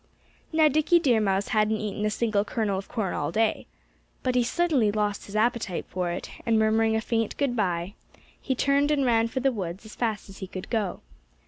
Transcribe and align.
Now, 0.51 0.67
Dickie 0.67 0.97
Deer 0.97 1.21
Mouse 1.21 1.49
hadn't 1.49 1.77
eaten 1.77 2.03
a 2.07 2.09
single 2.09 2.43
kernel 2.43 2.79
of 2.79 2.87
corn 2.87 3.13
all 3.13 3.31
that 3.33 3.39
day. 3.53 3.67
But 4.23 4.33
he 4.33 4.43
suddenly 4.43 4.91
lost 4.91 5.27
his 5.27 5.35
appetite 5.35 5.85
for 5.89 6.09
it; 6.09 6.31
and 6.43 6.57
murmuring 6.57 6.95
a 6.95 7.01
faint 7.01 7.37
good 7.37 7.55
bye 7.55 7.93
he 8.41 8.55
turned 8.55 8.89
and 8.89 9.05
ran 9.05 9.27
for 9.27 9.41
the 9.41 9.51
woods 9.51 9.85
as 9.85 9.93
fast 9.93 10.27
as 10.27 10.39
he 10.39 10.47
could 10.47 10.71
go. 10.71 11.01